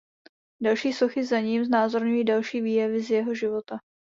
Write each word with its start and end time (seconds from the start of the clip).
Další 0.61 0.93
sochy 0.93 1.21
na 1.31 1.39
ním 1.39 1.65
znázorňují 1.65 2.23
další 2.23 2.61
výjevy 2.61 3.03
z 3.03 3.11
jeho 3.11 3.33
života. 3.33 3.79